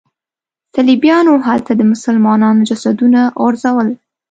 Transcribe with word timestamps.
صلیبیانو 0.75 1.33
هلته 1.47 1.71
د 1.75 1.81
مسلمانانو 1.93 2.65
جسدونه 2.69 3.21
غورځول. 3.39 3.87